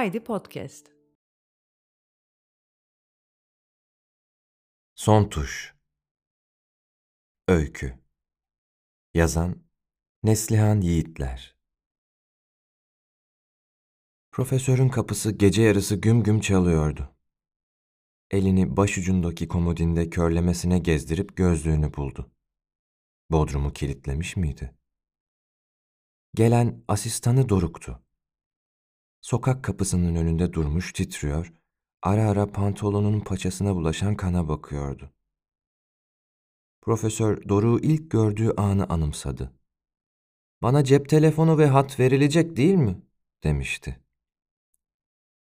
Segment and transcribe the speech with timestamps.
[0.00, 0.86] Haydi Podcast.
[4.94, 5.74] Son Tuş
[7.48, 7.98] Öykü
[9.14, 9.64] Yazan
[10.22, 11.56] Neslihan Yiğitler
[14.30, 17.16] Profesörün kapısı gece yarısı güm güm çalıyordu.
[18.30, 22.32] Elini başucundaki komodinde körlemesine gezdirip gözlüğünü buldu.
[23.30, 24.74] Bodrumu kilitlemiş miydi?
[26.34, 28.09] Gelen asistanı Doruk'tu.
[29.20, 31.52] Sokak kapısının önünde durmuş titriyor,
[32.02, 35.10] ara ara pantolonunun paçasına bulaşan kana bakıyordu.
[36.80, 39.52] Profesör Doruk'u ilk gördüğü anı anımsadı.
[40.62, 43.02] Bana cep telefonu ve hat verilecek değil mi?
[43.44, 44.00] demişti.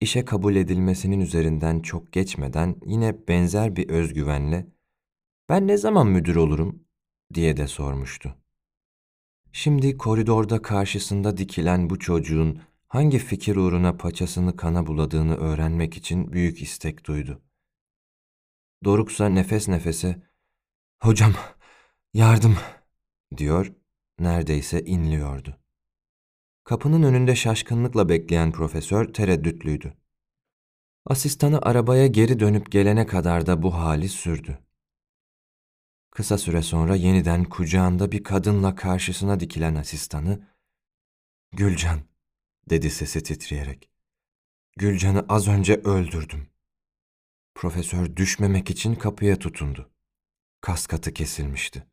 [0.00, 4.66] İşe kabul edilmesinin üzerinden çok geçmeden yine benzer bir özgüvenle
[5.48, 6.84] ben ne zaman müdür olurum
[7.34, 8.34] diye de sormuştu.
[9.52, 16.62] Şimdi koridorda karşısında dikilen bu çocuğun hangi fikir uğruna paçasını kana buladığını öğrenmek için büyük
[16.62, 17.42] istek duydu.
[18.84, 20.22] Doruksa nefes nefese
[21.02, 21.34] "Hocam,
[22.14, 22.56] yardım."
[23.36, 23.72] diyor,
[24.18, 25.56] neredeyse inliyordu.
[26.64, 29.94] Kapının önünde şaşkınlıkla bekleyen profesör tereddütlüydü.
[31.06, 34.58] Asistanı arabaya geri dönüp gelene kadar da bu hali sürdü.
[36.10, 40.48] Kısa süre sonra yeniden kucağında bir kadınla karşısına dikilen asistanı,
[41.52, 42.17] ''Gülcan''
[42.70, 43.90] dedi sesi titreyerek.
[44.76, 46.48] ''Gülcan'ı az önce öldürdüm.''
[47.54, 49.90] Profesör düşmemek için kapıya tutundu.
[50.60, 51.86] Kaskatı kesilmişti.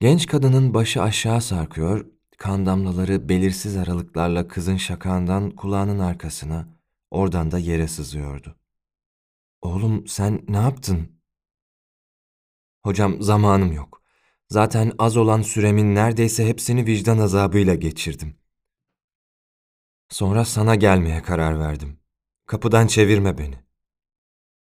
[0.00, 2.06] Genç kadının başı aşağı sarkıyor,
[2.38, 6.68] kan damlaları belirsiz aralıklarla kızın şakağından kulağının arkasına,
[7.10, 8.56] oradan da yere sızıyordu.
[9.62, 11.18] ''Oğlum sen ne yaptın?''
[12.82, 14.02] Hocam zamanım yok.
[14.48, 18.37] Zaten az olan süremin neredeyse hepsini vicdan azabıyla geçirdim.
[20.08, 22.00] Sonra sana gelmeye karar verdim.
[22.46, 23.64] Kapıdan çevirme beni.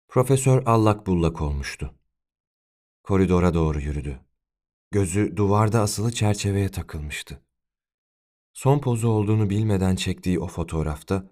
[0.09, 1.95] Profesör allak bullak olmuştu.
[3.03, 4.21] Koridora doğru yürüdü.
[4.91, 7.43] Gözü duvarda asılı çerçeveye takılmıştı.
[8.53, 11.31] Son pozu olduğunu bilmeden çektiği o fotoğrafta,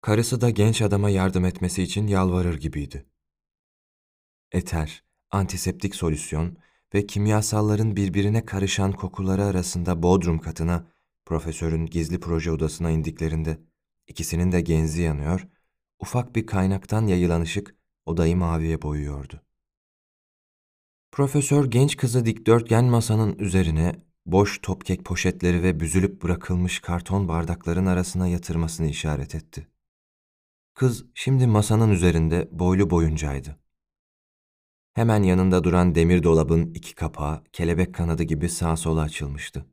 [0.00, 3.06] karısı da genç adama yardım etmesi için yalvarır gibiydi.
[4.52, 6.56] Eter, antiseptik solüsyon
[6.94, 10.86] ve kimyasalların birbirine karışan kokuları arasında bodrum katına
[11.30, 13.58] profesörün gizli proje odasına indiklerinde
[14.06, 15.46] ikisinin de genzi yanıyor,
[15.98, 17.74] ufak bir kaynaktan yayılan ışık
[18.06, 19.40] odayı maviye boyuyordu.
[21.12, 28.28] Profesör genç kızı dikdörtgen masanın üzerine boş topkek poşetleri ve büzülüp bırakılmış karton bardakların arasına
[28.28, 29.68] yatırmasını işaret etti.
[30.74, 33.58] Kız şimdi masanın üzerinde boylu boyuncaydı.
[34.94, 39.66] Hemen yanında duran demir dolabın iki kapağı kelebek kanadı gibi sağa sola açılmıştı.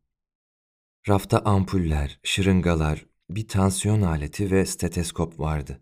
[1.08, 5.82] Rafta ampuller, şırıngalar, bir tansiyon aleti ve steteskop vardı.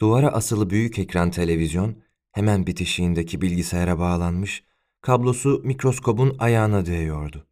[0.00, 4.64] Duvara asılı büyük ekran televizyon hemen bitişiğindeki bilgisayara bağlanmış,
[5.00, 7.46] kablosu mikroskobun ayağına değiyordu.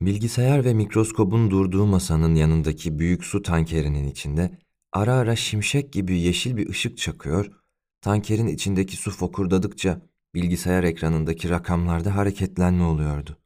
[0.00, 4.58] Bilgisayar ve mikroskobun durduğu masanın yanındaki büyük su tankerinin içinde
[4.92, 7.52] ara ara şimşek gibi yeşil bir ışık çakıyor,
[8.00, 10.00] tankerin içindeki su fokurdadıkça
[10.34, 13.38] bilgisayar ekranındaki rakamlarda hareketlenme oluyordu.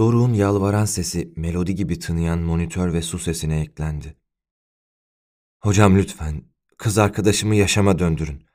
[0.00, 4.16] Doruk'un yalvaran sesi melodi gibi tınıyan monitör ve su sesine eklendi.
[5.60, 6.44] Hocam lütfen,
[6.78, 8.46] kız arkadaşımı yaşama döndürün.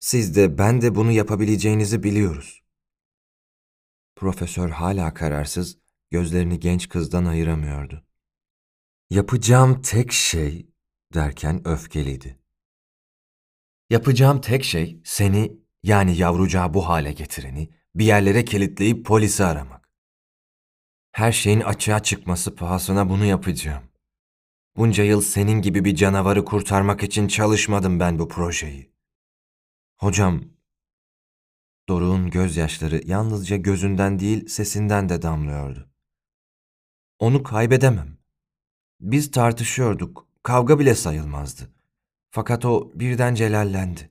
[0.00, 2.62] Siz de ben de bunu yapabileceğinizi biliyoruz.
[4.16, 5.78] Profesör hala kararsız,
[6.10, 8.06] gözlerini genç kızdan ayıramıyordu.
[9.10, 10.70] Yapacağım tek şey
[11.14, 12.38] derken öfkeliydi.
[13.90, 19.83] Yapacağım tek şey seni yani yavrucağı bu hale getireni bir yerlere kilitleyip polisi aramak.
[21.14, 23.82] Her şeyin açığa çıkması pahasına bunu yapacağım.
[24.76, 28.92] Bunca yıl senin gibi bir canavarı kurtarmak için çalışmadım ben bu projeyi.
[29.96, 30.44] Hocam,
[31.88, 35.90] Doruk'un gözyaşları yalnızca gözünden değil sesinden de damlıyordu.
[37.18, 38.18] Onu kaybedemem.
[39.00, 41.74] Biz tartışıyorduk, kavga bile sayılmazdı.
[42.30, 44.10] Fakat o birden celallendi.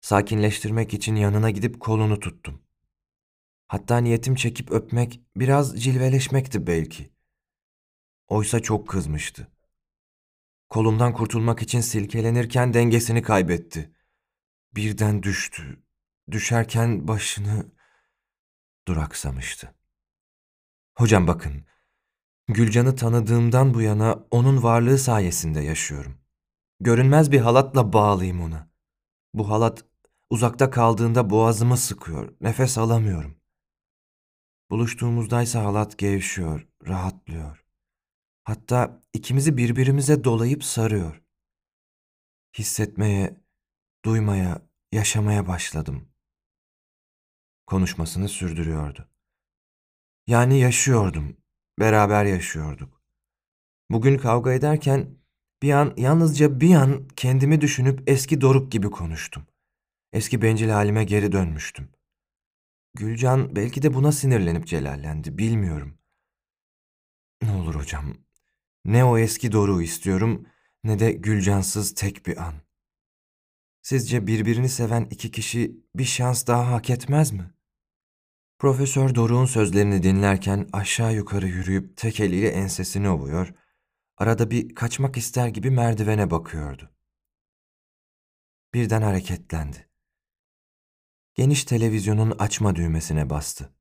[0.00, 2.63] Sakinleştirmek için yanına gidip kolunu tuttum.
[3.66, 7.12] Hatta niyetim çekip öpmek, biraz cilveleşmekti belki.
[8.28, 9.48] Oysa çok kızmıştı.
[10.68, 13.94] Kolumdan kurtulmak için silkelenirken dengesini kaybetti.
[14.74, 15.82] Birden düştü.
[16.30, 17.72] Düşerken başını
[18.88, 19.74] duraksamıştı.
[20.94, 21.66] Hocam bakın,
[22.48, 26.18] Gülcan'ı tanıdığımdan bu yana onun varlığı sayesinde yaşıyorum.
[26.80, 28.70] Görünmez bir halatla bağlıyım ona.
[29.34, 29.84] Bu halat
[30.30, 33.36] uzakta kaldığında boğazımı sıkıyor, nefes alamıyorum.
[34.74, 37.64] Buluştuğumuzdaysa halat gevşiyor, rahatlıyor.
[38.44, 41.22] Hatta ikimizi birbirimize dolayıp sarıyor.
[42.58, 43.40] Hissetmeye,
[44.04, 44.62] duymaya,
[44.92, 46.08] yaşamaya başladım.
[47.66, 49.08] Konuşmasını sürdürüyordu.
[50.26, 51.36] Yani yaşıyordum,
[51.80, 53.02] beraber yaşıyorduk.
[53.90, 55.18] Bugün kavga ederken
[55.62, 59.46] bir an, yalnızca bir an kendimi düşünüp eski Doruk gibi konuştum.
[60.12, 61.88] Eski bencil halime geri dönmüştüm.
[62.94, 65.98] Gülcan belki de buna sinirlenip celallendi, bilmiyorum.
[67.42, 68.14] Ne olur hocam,
[68.84, 70.46] ne o eski Doruk'u istiyorum
[70.84, 72.54] ne de Gülcansız tek bir an.
[73.82, 77.54] Sizce birbirini seven iki kişi bir şans daha hak etmez mi?
[78.58, 83.54] Profesör Doruk'un sözlerini dinlerken aşağı yukarı yürüyüp tek eliyle ensesini ovuyor,
[84.16, 86.90] arada bir kaçmak ister gibi merdivene bakıyordu.
[88.74, 89.93] Birden hareketlendi.
[91.34, 93.74] Geniş televizyonun açma düğmesine bastı.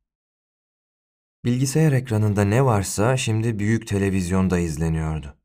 [1.45, 5.37] Bilgisayar ekranında ne varsa şimdi büyük televizyonda izleniyordu.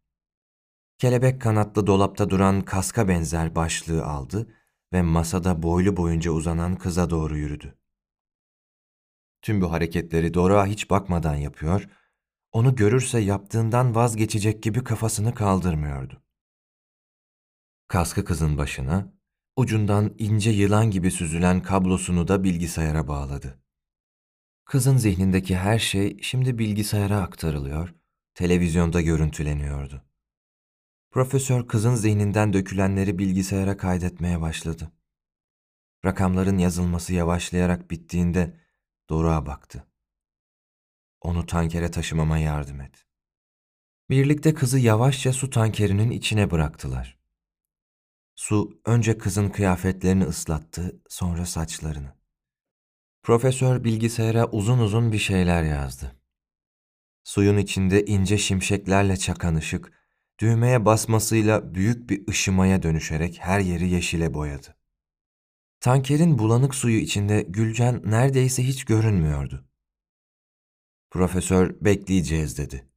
[0.99, 4.55] Kelebek kanatlı dolapta duran kaska benzer başlığı aldı
[4.93, 7.79] ve masada boylu boyunca uzanan kıza doğru yürüdü.
[9.43, 11.89] Tüm bu hareketleri Doruk'a hiç bakmadan yapıyor,
[12.53, 16.23] onu görürse yaptığından vazgeçecek gibi kafasını kaldırmıyordu.
[17.89, 19.18] Kaskı kızın başına,
[19.59, 23.59] ucundan ince yılan gibi süzülen kablosunu da bilgisayara bağladı.
[24.65, 27.95] Kızın zihnindeki her şey şimdi bilgisayara aktarılıyor,
[28.35, 30.03] televizyonda görüntüleniyordu.
[31.11, 34.93] Profesör kızın zihninden dökülenleri bilgisayara kaydetmeye başladı.
[36.05, 38.57] Rakamların yazılması yavaşlayarak bittiğinde
[39.11, 39.87] Doruk'a baktı.
[41.21, 43.07] Onu tankere taşımama yardım et.
[44.11, 47.18] Birlikte kızı yavaşça su tankerinin içine bıraktılar.
[48.39, 52.15] Su önce kızın kıyafetlerini ıslattı, sonra saçlarını.
[53.23, 56.17] Profesör bilgisayara uzun uzun bir şeyler yazdı.
[57.25, 59.93] Suyun içinde ince şimşeklerle çakan ışık,
[60.39, 64.77] düğmeye basmasıyla büyük bir ışımaya dönüşerek her yeri yeşile boyadı.
[65.81, 69.69] Tankerin bulanık suyu içinde Gülcan neredeyse hiç görünmüyordu.
[71.11, 72.89] Profesör bekleyeceğiz dedi.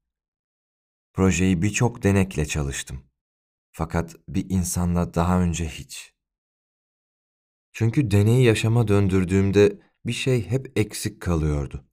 [1.14, 3.11] Projeyi birçok denekle çalıştım.
[3.72, 6.14] Fakat bir insanla daha önce hiç.
[7.72, 11.86] Çünkü deneyi yaşama döndürdüğümde bir şey hep eksik kalıyordu.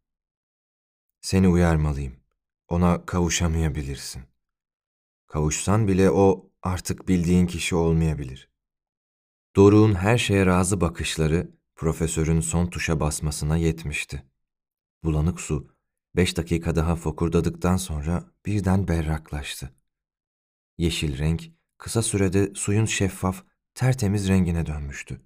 [1.21, 2.17] Seni uyarmalıyım.
[2.69, 4.23] Ona kavuşamayabilirsin.
[5.27, 8.51] Kavuşsan bile o artık bildiğin kişi olmayabilir.
[9.57, 14.25] Doruk'un her şeye razı bakışları profesörün son tuşa basmasına yetmişti.
[15.05, 15.75] Bulanık su
[16.17, 19.75] beş dakika daha fokurdadıktan sonra birden berraklaştı.
[20.79, 23.45] Yeşil renk kısa sürede suyun şeffaf,
[23.75, 25.21] tertemiz rengine dönmüştü.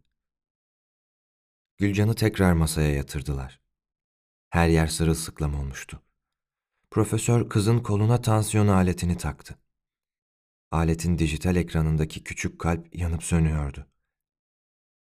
[1.78, 3.60] Gülcan'ı tekrar masaya yatırdılar.
[4.50, 6.02] Her yer sırılsıklam olmuştu.
[6.90, 9.58] Profesör kızın koluna tansiyon aletini taktı.
[10.70, 13.86] Aletin dijital ekranındaki küçük kalp yanıp sönüyordu.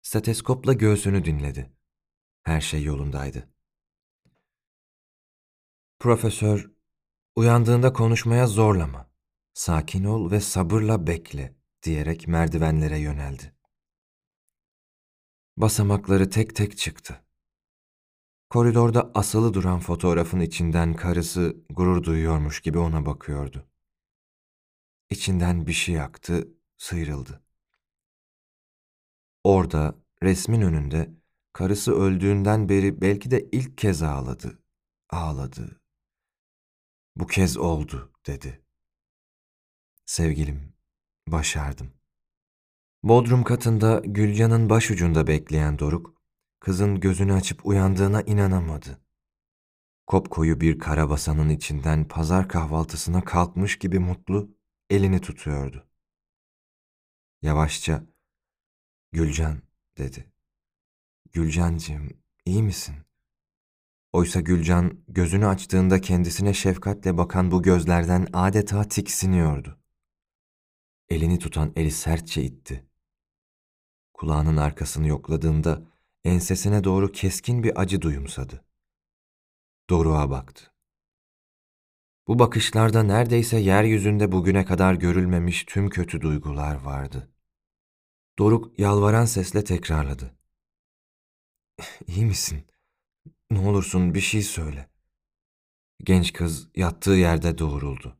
[0.01, 1.73] Steteskopla göğsünü dinledi.
[2.43, 3.49] Her şey yolundaydı.
[5.99, 6.71] Profesör,
[7.35, 9.12] uyandığında konuşmaya zorlama.
[9.53, 13.55] Sakin ol ve sabırla bekle diyerek merdivenlere yöneldi.
[15.57, 17.25] Basamakları tek tek çıktı.
[18.49, 23.67] Koridorda asılı duran fotoğrafın içinden karısı gurur duyuyormuş gibi ona bakıyordu.
[25.09, 27.43] İçinden bir şey aktı, sıyrıldı.
[29.43, 31.13] Orada, resmin önünde,
[31.53, 34.59] karısı öldüğünden beri belki de ilk kez ağladı.
[35.09, 35.81] Ağladı.
[37.15, 38.62] Bu kez oldu, dedi.
[40.05, 40.73] Sevgilim,
[41.27, 41.93] başardım.
[43.03, 46.21] Bodrum katında Gülcan'ın başucunda bekleyen Doruk,
[46.59, 49.01] kızın gözünü açıp uyandığına inanamadı.
[50.07, 54.57] Kopkoyu bir karabasanın içinden pazar kahvaltısına kalkmış gibi mutlu,
[54.89, 55.87] elini tutuyordu.
[57.41, 58.03] Yavaşça,
[59.11, 59.61] Gülcan,
[59.97, 60.31] dedi.
[61.33, 62.09] Gülcancığım,
[62.45, 62.95] iyi misin?
[64.13, 69.82] Oysa Gülcan gözünü açtığında kendisine şefkatle bakan bu gözlerden adeta tiksiniyordu.
[71.09, 72.85] Elini tutan eli sertçe itti.
[74.13, 75.81] Kulağının arkasını yokladığında
[76.23, 78.65] ensesine doğru keskin bir acı duyumsadı.
[79.89, 80.73] Doruk'a baktı.
[82.27, 87.31] Bu bakışlarda neredeyse yeryüzünde bugüne kadar görülmemiş tüm kötü duygular vardı.
[88.39, 90.37] Doruk yalvaran sesle tekrarladı.
[92.07, 92.67] İyi misin?
[93.51, 94.89] Ne olursun bir şey söyle.
[96.03, 98.17] Genç kız yattığı yerde doğruldu.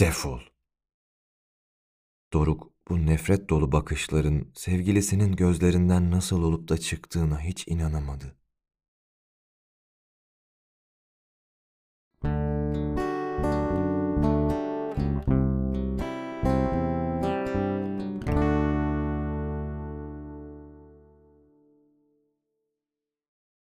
[0.00, 0.51] Defol.
[2.32, 8.36] Doruk bu nefret dolu bakışların sevgilisinin gözlerinden nasıl olup da çıktığına hiç inanamadı.